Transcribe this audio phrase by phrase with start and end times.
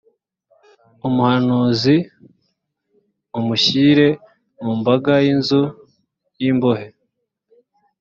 [1.07, 1.95] umuhanuzi
[3.33, 4.07] mu mushyire
[4.63, 5.61] mu mbago y’inzu
[6.41, 6.87] y’ imbohe.